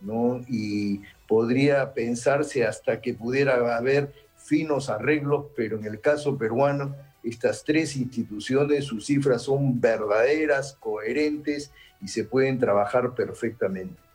¿no? 0.00 0.40
Y 0.48 1.00
podría 1.26 1.92
pensarse 1.92 2.64
hasta 2.64 3.00
que 3.00 3.14
pudiera 3.14 3.76
haber 3.76 4.12
finos 4.36 4.88
arreglos, 4.88 5.46
pero 5.56 5.76
en 5.76 5.84
el 5.84 6.00
caso 6.00 6.36
peruano, 6.38 6.96
estas 7.22 7.64
tres 7.64 7.96
instituciones, 7.96 8.84
sus 8.84 9.06
cifras 9.06 9.42
son 9.42 9.80
verdaderas, 9.80 10.76
coherentes 10.80 11.70
y 12.00 12.08
se 12.08 12.24
pueden 12.24 12.58
trabajar 12.58 13.14
perfectamente. 13.14 14.07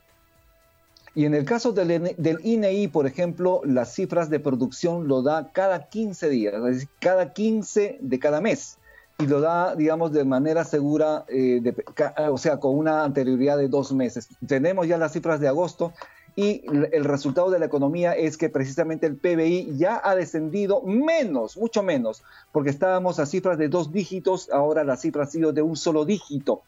Y 1.16 1.26
en 1.26 1.36
el 1.36 1.46
caso 1.46 1.74
del, 1.74 2.16
del, 2.18 2.40
INEI, 2.44 2.88
por 2.88 3.06
ejemplo, 3.06 3.62
las 3.66 3.94
cifras 3.94 4.30
de 4.30 4.40
producción 4.40 5.08
lo 5.08 5.22
da 5.22 5.52
cada 5.52 5.88
15 5.90 6.30
días, 6.30 6.56
es 6.56 6.64
decir, 6.64 6.90
cada 7.00 7.34
15 7.34 8.00
de 8.02 8.20
cada 8.20 8.42
mes. 8.42 8.78
Y 9.20 9.28
lo 9.28 9.40
da, 9.40 9.76
digamos, 9.76 10.12
de 10.12 10.26
manera 10.26 10.64
segura, 10.64 11.24
eh, 11.28 11.62
o 12.30 12.38
sea, 12.40 12.60
con 12.60 12.76
una 12.76 13.04
anterioridad 13.04 13.60
de 13.60 13.68
dos 13.68 13.94
meses. 13.94 14.28
Tenemos 14.48 14.88
ya 14.88 14.98
las 14.98 15.14
cifras 15.14 15.40
de 15.40 15.48
agosto 15.48 15.94
y 16.36 16.64
el 16.92 17.04
resultado 17.04 17.52
de 17.52 17.60
la 17.60 17.68
economía 17.68 18.14
es 18.14 18.38
que 18.38 18.50
precisamente 18.50 19.06
el 19.06 19.18
PBI 19.18 19.78
ya 19.78 20.02
ha 20.04 20.16
descendido 20.16 20.82
menos, 20.82 21.58
mucho 21.58 21.84
menos, 21.84 22.24
porque 22.52 22.72
estábamos 22.72 23.20
a 23.20 23.28
cifras 23.28 23.60
de 23.60 23.70
dos 23.70 23.92
dígitos, 23.92 24.50
ahora 24.52 24.84
la 24.84 24.98
cifra 24.98 25.24
ha 25.24 25.28
sido 25.28 25.54
de 25.54 25.62
un 25.62 25.76
solo 25.76 26.06
dígito. 26.06 26.64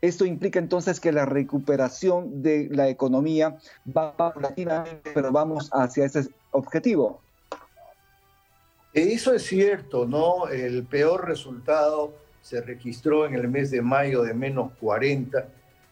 Esto 0.00 0.24
implica 0.24 0.58
entonces 0.58 1.00
que 1.00 1.12
la 1.12 1.26
recuperación 1.26 2.42
de 2.42 2.68
la 2.70 2.88
economía 2.88 3.58
va 3.96 4.16
paulatinamente, 4.16 5.10
pero 5.12 5.32
vamos 5.32 5.70
hacia 5.72 6.04
ese 6.04 6.28
objetivo. 6.52 7.20
Eso 8.92 9.34
es 9.34 9.44
cierto, 9.44 10.06
¿no? 10.06 10.48
El 10.48 10.84
peor 10.84 11.26
resultado 11.26 12.14
se 12.40 12.60
registró 12.60 13.26
en 13.26 13.34
el 13.34 13.48
mes 13.48 13.70
de 13.70 13.82
mayo 13.82 14.22
de 14.22 14.34
menos 14.34 14.72
40, 14.80 15.48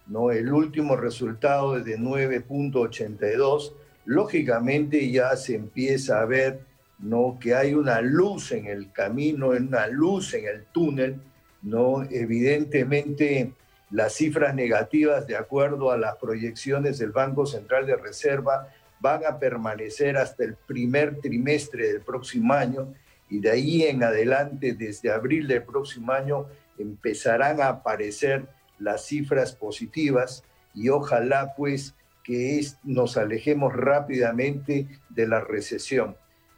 ¿no? 0.07 0.31
El 0.31 0.53
último 0.53 0.97
resultado 0.97 1.77
es 1.77 1.85
de 1.85 1.99
9.82. 1.99 3.73
Lógicamente 4.07 5.11
ya 5.11 5.37
se 5.37 5.57
empieza 5.57 6.21
a 6.21 6.25
ver, 6.25 6.61
¿no? 6.99 7.39
Que 7.41 7.55
hay 7.55 7.75
una 7.75 8.01
luz 8.01 8.53
en 8.53 8.67
el 8.67 8.91
camino, 8.93 9.49
una 9.49 9.87
luz 9.89 10.33
en 10.35 10.47
el 10.47 10.65
túnel, 10.73 11.21
¿no? 11.63 12.03
Evidentemente 12.11 13.53
las 13.91 14.15
cifras 14.15 14.55
negativas, 14.55 15.27
de 15.27 15.37
acuerdo 15.37 15.91
a 15.93 15.99
las 15.99 16.17
proyecciones 16.17 16.99
del 16.99 17.13
Banco 17.13 17.47
Central 17.47 17.87
de 17.87 17.97
Reserva, 17.97 18.69
van 19.01 19.25
a 19.25 19.39
permanecer 19.39 20.17
hasta 20.17 20.45
el 20.45 20.55
primer 20.55 21.21
trimestre 21.21 21.93
del 21.93 22.01
próximo 22.01 22.55
año 22.55 22.95
y 23.29 23.41
de 23.41 23.51
ahí 23.51 23.83
en 23.83 24.03
adelante, 24.03 24.75
desde 24.75 25.11
abril 25.11 25.47
del 25.49 25.63
próximo 25.63 26.13
año, 26.13 26.47
empezarán 26.79 27.61
a 27.61 27.69
aparecer 27.69 28.47
las 28.79 29.07
cifras 29.07 29.53
positivas 29.53 30.45
y 30.75 30.89
ojalá 30.89 31.55
pues 31.57 31.95
que 32.23 32.61
nos 32.83 33.17
alejemos 33.17 33.73
rápidamente 33.73 34.89
de 35.09 35.29
la 35.29 35.41
recesión. 35.41 36.17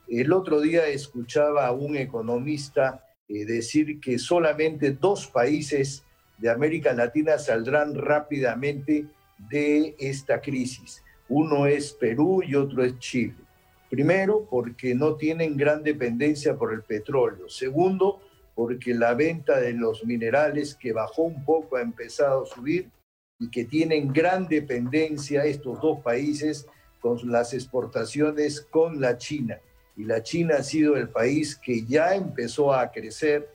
El 0.08 0.32
otro 0.32 0.61
día 0.61 0.87
escuchaba 0.87 1.66
a 1.66 1.73
un 1.73 1.97
economista 1.97 3.04
eh, 3.28 3.44
decir 3.44 4.00
que 4.00 4.18
solamente 4.18 4.92
dos 4.92 5.26
países 5.26 6.04
de 6.38 6.50
América 6.50 6.92
Latina 6.92 7.38
saldrán 7.38 7.95
rápidamente 7.95 9.07
de 9.50 9.95
esta 9.99 10.40
crisis. 10.40 11.02
Uno 11.28 11.66
es 11.66 11.92
Perú 11.92 12.42
y 12.42 12.54
otro 12.54 12.83
es 12.85 12.99
Chile. 12.99 13.35
Primero, 13.90 14.47
porque 14.50 14.95
no 14.95 15.16
tienen 15.16 15.57
gran 15.57 15.83
dependencia 15.83 16.57
por 16.57 16.73
el 16.73 16.83
petróleo. 16.83 17.49
Segundo, 17.49 18.21
porque 18.54 18.95
la 18.95 19.14
venta 19.14 19.61
de 19.61 19.73
los 19.73 20.04
minerales 20.04 20.75
que 20.75 20.92
bajó 20.92 21.23
un 21.23 21.45
poco 21.45 21.76
ha 21.76 21.83
empezado 21.83 22.42
a 22.42 22.47
subir 22.47 22.90
y 23.38 23.50
que 23.50 23.64
tienen 23.64 24.12
gran 24.12 24.49
dependencia 24.49 25.45
estos 25.45 25.80
dos 25.80 26.00
países 26.00 26.66
con 27.00 27.18
las 27.30 27.54
exportaciones 27.54 28.61
con 28.61 29.00
la 29.00 29.16
China. 29.16 29.59
Y 29.97 30.04
la 30.04 30.23
China 30.23 30.57
ha 30.59 30.62
sido 30.62 30.97
el 30.97 31.09
país 31.09 31.57
que 31.57 31.85
ya 31.85 32.14
empezó 32.14 32.75
a 32.75 32.90
crecer 32.90 33.49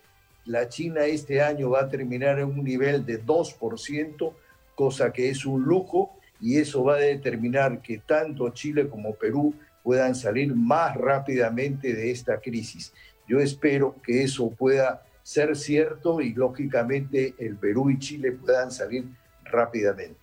la 0.46 0.68
China 0.68 1.06
este 1.06 1.42
año 1.42 1.70
va 1.70 1.82
a 1.82 1.90
terminar 1.90 2.40
en 2.40 2.46
un 2.46 2.64
nivel 2.64 3.06
de 3.06 3.24
2%, 3.24 4.34
cosa 4.76 5.14
que 5.14 5.30
es 5.30 5.46
un 5.46 5.64
lujo, 5.64 6.18
y 6.42 6.58
eso 6.58 6.84
va 6.84 6.96
a 6.96 7.00
determinar 7.00 7.82
que 7.82 8.00
tanto 8.00 8.50
Chile 8.50 8.90
como 8.90 9.16
Perú 9.16 9.54
puedan 9.84 10.16
salir 10.16 10.54
más 10.56 10.96
rápidamente 10.96 11.94
de 11.94 12.12
esta 12.12 12.40
crisis. 12.40 12.94
Yo 13.28 13.40
espero 13.40 13.96
que 14.04 14.24
eso 14.24 14.50
pueda 14.50 15.04
ser 15.22 15.56
cierto 15.56 16.20
y 16.20 16.34
lógicamente 16.34 17.34
el 17.38 17.56
Perú 17.56 17.90
y 17.90 18.00
Chile 18.00 18.34
puedan 18.34 18.72
salir 18.72 19.06
rápidamente. 19.46 20.20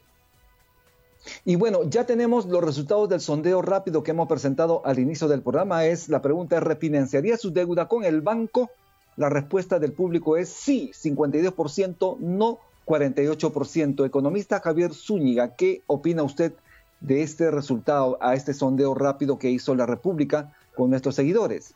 Y 1.45 1.57
bueno, 1.57 1.85
ya 1.85 2.05
tenemos 2.05 2.47
los 2.47 2.65
resultados 2.65 3.09
del 3.09 3.21
sondeo 3.21 3.63
rápido 3.63 4.03
que 4.03 4.11
hemos 4.11 4.29
presentado 4.29 4.83
al 4.85 4.99
inicio 4.99 5.29
del 5.29 5.43
programa. 5.43 5.85
Es 5.85 6.09
la 6.09 6.23
pregunta 6.23 6.61
¿refinanciaría 6.61 7.37
su 7.37 7.51
deuda 7.51 7.89
con 7.89 8.05
el 8.05 8.21
banco 8.21 8.71
la 9.17 9.29
respuesta 9.29 9.79
del 9.79 9.93
público 9.93 10.37
es 10.37 10.49
sí, 10.49 10.93
52%, 10.95 12.19
no 12.19 12.59
48%. 12.87 14.07
Economista 14.07 14.61
Javier 14.61 14.95
Zúñiga, 14.95 15.55
¿qué 15.55 15.83
opina 15.87 16.23
usted 16.23 16.53
de 17.01 17.23
este 17.23 17.51
resultado, 17.51 18.19
a 18.21 18.35
este 18.35 18.55
sondeo 18.55 18.95
rápido 18.95 19.39
que 19.39 19.51
hizo 19.51 19.75
la 19.75 19.87
República 19.87 20.55
con 20.75 20.91
nuestros 20.91 21.15
seguidores? 21.15 21.75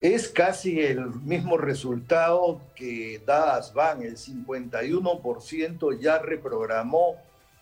Es 0.00 0.28
casi 0.28 0.80
el 0.80 1.14
mismo 1.20 1.56
resultado 1.56 2.60
que 2.74 3.22
da 3.24 3.56
ASBAN, 3.56 4.02
el 4.02 4.16
51% 4.16 5.98
ya 6.00 6.18
reprogramó, 6.18 7.16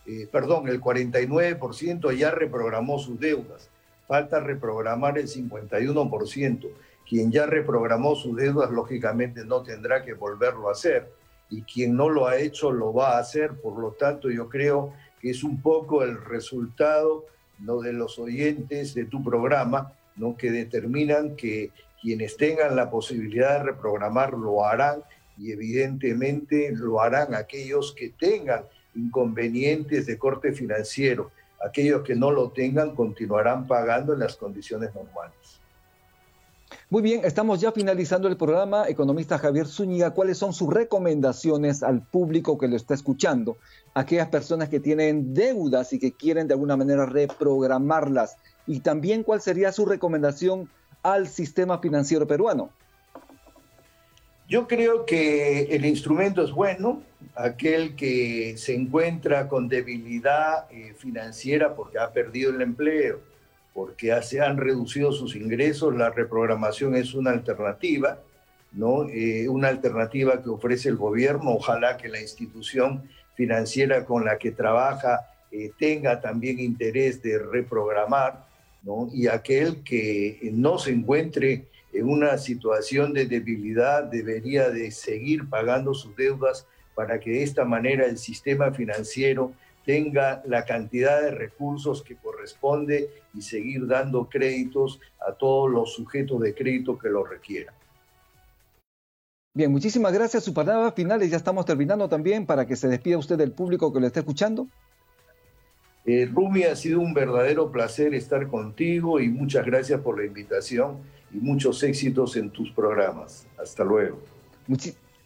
eh, 0.07 0.26
perdón, 0.33 0.68
el 0.68 0.81
49% 0.81 2.12
ya 2.16 2.31
reprogramó 2.31 2.98
sus 2.98 3.20
deudas. 3.20 3.68
Falta 4.09 4.40
reprogramar 4.40 5.18
el 5.18 5.29
51% 5.29 6.70
quien 7.10 7.32
ya 7.32 7.44
reprogramó 7.44 8.14
sus 8.14 8.36
deudas, 8.36 8.70
lógicamente 8.70 9.44
no 9.44 9.64
tendrá 9.64 10.04
que 10.04 10.14
volverlo 10.14 10.68
a 10.68 10.72
hacer. 10.72 11.10
Y 11.48 11.62
quien 11.62 11.96
no 11.96 12.08
lo 12.08 12.28
ha 12.28 12.36
hecho, 12.36 12.70
lo 12.70 12.94
va 12.94 13.16
a 13.16 13.18
hacer. 13.18 13.60
Por 13.60 13.80
lo 13.80 13.90
tanto, 13.90 14.30
yo 14.30 14.48
creo 14.48 14.94
que 15.20 15.30
es 15.30 15.42
un 15.42 15.60
poco 15.60 16.04
el 16.04 16.24
resultado 16.24 17.26
¿no? 17.58 17.80
de 17.80 17.92
los 17.94 18.16
oyentes 18.20 18.94
de 18.94 19.06
tu 19.06 19.24
programa, 19.24 19.92
¿no? 20.14 20.36
que 20.36 20.52
determinan 20.52 21.34
que 21.34 21.72
quienes 22.00 22.36
tengan 22.36 22.76
la 22.76 22.92
posibilidad 22.92 23.58
de 23.58 23.72
reprogramar 23.72 24.34
lo 24.34 24.64
harán 24.64 25.02
y 25.36 25.50
evidentemente 25.50 26.70
lo 26.72 27.00
harán 27.00 27.34
aquellos 27.34 27.92
que 27.92 28.10
tengan 28.10 28.62
inconvenientes 28.94 30.06
de 30.06 30.16
corte 30.16 30.52
financiero. 30.52 31.32
Aquellos 31.60 32.02
que 32.04 32.14
no 32.14 32.30
lo 32.30 32.50
tengan 32.52 32.94
continuarán 32.94 33.66
pagando 33.66 34.12
en 34.12 34.20
las 34.20 34.36
condiciones 34.36 34.94
normales. 34.94 35.60
Muy 36.88 37.02
bien, 37.02 37.22
estamos 37.24 37.61
ya 37.61 37.72
finalizando 37.72 38.28
el 38.28 38.37
programa. 38.37 38.88
Economista 38.88 39.38
Javier 39.38 39.66
Zúñiga, 39.66 40.11
¿cuáles 40.11 40.38
son 40.38 40.52
sus 40.52 40.72
recomendaciones 40.72 41.83
al 41.83 42.02
público 42.02 42.59
que 42.59 42.68
lo 42.68 42.76
está 42.76 42.94
escuchando? 42.94 43.59
Aquellas 43.94 44.28
personas 44.28 44.68
que 44.68 44.80
tienen 44.80 45.35
deudas 45.35 45.92
y 45.92 45.98
que 45.98 46.12
quieren 46.12 46.48
de 46.48 46.54
alguna 46.54 46.76
manera 46.76 47.06
reprogramarlas. 47.06 48.37
Y 48.66 48.80
también, 48.80 49.22
¿cuál 49.22 49.40
sería 49.40 49.72
su 49.72 49.87
recomendación 49.87 50.68
al 51.02 51.28
sistema 51.28 51.78
financiero 51.78 52.26
peruano? 52.26 52.70
Yo 54.48 54.66
creo 54.66 55.06
que 55.06 55.62
el 55.76 55.85
instrumento 55.85 56.42
es 56.42 56.50
bueno, 56.50 57.02
aquel 57.37 57.94
que 57.94 58.56
se 58.56 58.74
encuentra 58.74 59.46
con 59.46 59.68
debilidad 59.68 60.66
eh, 60.72 60.94
financiera 60.98 61.76
porque 61.76 62.00
ha 62.00 62.12
perdido 62.12 62.50
el 62.50 62.61
empleo, 62.61 63.20
porque 63.80 64.12
se 64.20 64.42
han 64.42 64.58
reducido 64.58 65.10
sus 65.10 65.34
ingresos, 65.34 65.96
la 65.96 66.10
reprogramación 66.10 66.94
es 66.96 67.14
una 67.14 67.30
alternativa, 67.30 68.20
¿no? 68.72 69.08
Eh, 69.08 69.48
una 69.48 69.68
alternativa 69.68 70.42
que 70.42 70.50
ofrece 70.50 70.90
el 70.90 70.96
gobierno, 70.96 71.52
ojalá 71.52 71.96
que 71.96 72.10
la 72.10 72.20
institución 72.20 73.08
financiera 73.36 74.04
con 74.04 74.26
la 74.26 74.36
que 74.36 74.50
trabaja 74.50 75.20
eh, 75.50 75.70
tenga 75.78 76.20
también 76.20 76.60
interés 76.60 77.22
de 77.22 77.38
reprogramar, 77.38 78.44
¿no? 78.82 79.08
y 79.14 79.28
aquel 79.28 79.82
que 79.82 80.38
no 80.52 80.78
se 80.78 80.90
encuentre 80.90 81.64
en 81.94 82.06
una 82.06 82.36
situación 82.36 83.14
de 83.14 83.24
debilidad 83.24 84.02
debería 84.04 84.68
de 84.68 84.90
seguir 84.90 85.48
pagando 85.48 85.94
sus 85.94 86.14
deudas 86.16 86.66
para 86.94 87.18
que 87.18 87.30
de 87.30 87.44
esta 87.44 87.64
manera 87.64 88.04
el 88.04 88.18
sistema 88.18 88.72
financiero 88.72 89.54
tenga 89.84 90.42
la 90.46 90.64
cantidad 90.64 91.22
de 91.22 91.30
recursos 91.30 92.02
que 92.02 92.16
corresponde 92.16 93.10
y 93.34 93.42
seguir 93.42 93.86
dando 93.86 94.28
créditos 94.28 95.00
a 95.26 95.32
todos 95.32 95.70
los 95.70 95.94
sujetos 95.94 96.40
de 96.40 96.54
crédito 96.54 96.98
que 96.98 97.08
lo 97.08 97.24
requieran. 97.24 97.74
Bien, 99.52 99.70
muchísimas 99.72 100.12
gracias. 100.12 100.44
Su 100.44 100.54
palabra 100.54 100.92
final 100.92 101.20
ya 101.28 101.36
estamos 101.36 101.66
terminando 101.66 102.08
también 102.08 102.46
para 102.46 102.66
que 102.66 102.76
se 102.76 102.88
despida 102.88 103.18
usted 103.18 103.36
del 103.36 103.52
público 103.52 103.92
que 103.92 104.00
lo 104.00 104.06
está 104.06 104.20
escuchando. 104.20 104.68
Eh, 106.06 106.30
Rumi, 106.32 106.62
ha 106.62 106.76
sido 106.76 107.00
un 107.00 107.12
verdadero 107.12 107.70
placer 107.70 108.14
estar 108.14 108.46
contigo 108.48 109.20
y 109.20 109.28
muchas 109.28 109.66
gracias 109.66 110.00
por 110.00 110.18
la 110.18 110.24
invitación 110.24 110.98
y 111.32 111.38
muchos 111.38 111.82
éxitos 111.82 112.36
en 112.36 112.50
tus 112.50 112.70
programas. 112.70 113.46
Hasta 113.58 113.84
luego. 113.84 114.20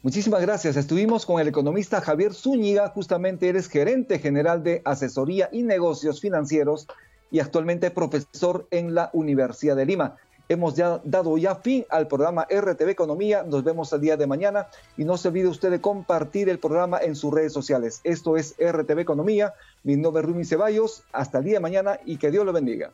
Muchísimas 0.04 0.42
gracias. 0.42 0.76
Estuvimos 0.76 1.24
con 1.24 1.40
el 1.40 1.48
economista 1.48 2.02
Javier 2.02 2.34
Zúñiga, 2.34 2.90
justamente 2.90 3.48
eres 3.48 3.68
gerente 3.68 4.18
general 4.18 4.62
de 4.62 4.82
asesoría 4.84 5.48
y 5.50 5.62
negocios 5.62 6.20
financieros 6.20 6.86
y 7.30 7.40
actualmente 7.40 7.90
profesor 7.90 8.68
en 8.70 8.94
la 8.94 9.08
Universidad 9.14 9.76
de 9.76 9.86
Lima. 9.86 10.16
hemos 10.50 10.74
ya 10.74 11.00
dado 11.04 11.38
ya 11.38 11.54
fin 11.54 11.86
al 11.88 12.06
programa 12.06 12.46
RTV 12.50 12.90
Economía. 12.90 13.44
Nos 13.44 13.64
vemos 13.64 13.94
el 13.94 14.02
día 14.02 14.18
de 14.18 14.26
mañana 14.26 14.68
y 14.98 15.04
no 15.04 15.16
se 15.16 15.28
olvide 15.28 15.48
usted 15.48 15.70
de 15.70 15.80
compartir 15.80 16.50
el 16.50 16.58
programa 16.58 16.98
en 16.98 17.16
sus 17.16 17.32
redes 17.32 17.54
sociales. 17.54 18.02
Esto 18.04 18.36
es 18.36 18.54
RTV 18.58 18.98
Economía. 18.98 19.54
Mi 19.84 19.96
nombre 19.96 20.20
es 20.20 20.28
Rumi 20.28 20.44
Ceballos. 20.44 21.02
Hasta 21.12 21.38
el 21.38 21.44
día 21.44 21.54
de 21.54 21.60
mañana 21.60 21.98
y 22.04 22.18
que 22.18 22.30
Dios 22.30 22.44
lo 22.44 22.52
bendiga. 22.52 22.90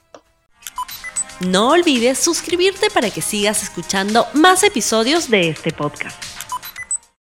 No 1.40 1.70
olvides 1.70 2.18
suscribirte 2.18 2.88
para 2.88 3.10
que 3.10 3.20
sigas 3.20 3.64
escuchando 3.64 4.26
más 4.32 4.62
episodios 4.62 5.28
de 5.28 5.48
este 5.48 5.72
podcast. 5.72 6.39